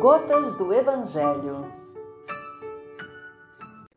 [0.00, 1.70] Gotas do Evangelho.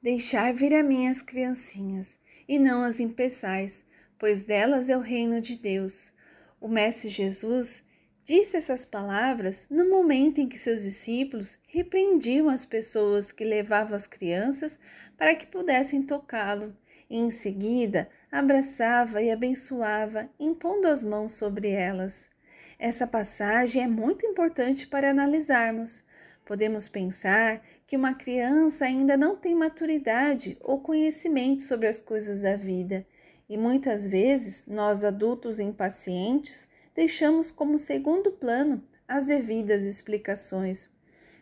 [0.04, 3.86] Deixai vir a mim as criancinhas, e não as impeçais,
[4.20, 6.14] pois delas é o reino de Deus.
[6.60, 7.86] O Mestre Jesus
[8.26, 14.06] disse essas palavras no momento em que seus discípulos repreendiam as pessoas que levavam as
[14.06, 14.78] crianças
[15.18, 16.76] para que pudessem tocá-lo,
[17.10, 22.35] e em seguida abraçava e abençoava, impondo as mãos sobre elas.
[22.78, 26.04] Essa passagem é muito importante para analisarmos.
[26.46, 32.56] Podemos pensar que uma criança ainda não tem maturidade ou conhecimento sobre as coisas da
[32.56, 33.06] vida,
[33.48, 40.90] e muitas vezes nós adultos impacientes deixamos como segundo plano as devidas explicações.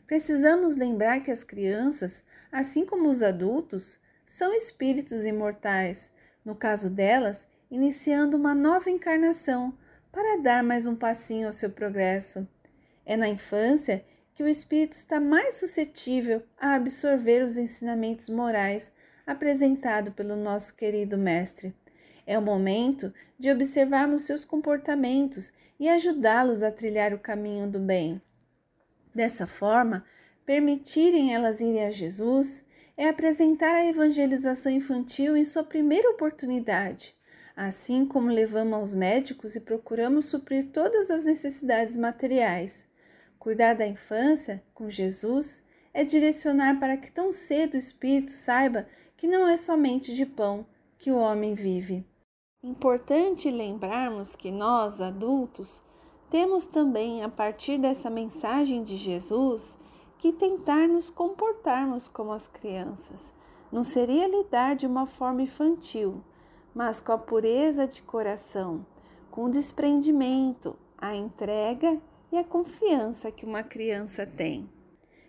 [0.06, 6.12] Precisamos lembrar que as crianças, assim como os adultos, são espíritos imortais,
[6.46, 9.74] no caso delas, iniciando uma nova encarnação
[10.14, 12.48] para dar mais um passinho ao seu progresso.
[13.04, 14.06] É na infância
[14.36, 18.94] que o espírito está mais suscetível a absorver os ensinamentos morais
[19.26, 21.76] apresentados pelo nosso querido mestre.
[22.28, 28.22] É o momento de observarmos seus comportamentos e ajudá-los a trilhar o caminho do bem.
[29.16, 30.06] Dessa forma,
[30.46, 32.64] permitirem elas irem a Jesus
[32.96, 37.16] é apresentar a evangelização infantil em sua primeira oportunidade
[37.56, 42.88] assim como levamos aos médicos e procuramos suprir todas as necessidades materiais.
[43.38, 49.28] Cuidar da infância com Jesus é direcionar para que tão cedo o espírito saiba que
[49.28, 50.66] não é somente de pão
[50.98, 52.06] que o homem vive.
[52.64, 55.84] Importante lembrarmos que nós, adultos,
[56.30, 59.78] temos também, a partir dessa mensagem de Jesus,
[60.18, 63.34] que tentar nos comportarmos como as crianças.
[63.72, 66.24] Não seria lidar de uma forma infantil,
[66.74, 68.86] mas com a pureza de coração,
[69.30, 74.70] com o desprendimento, a entrega e a confiança que uma criança tem.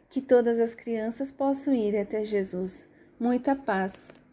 [0.08, 2.88] Que todas as crianças possam ir até Jesus.
[3.18, 4.23] Muita paz.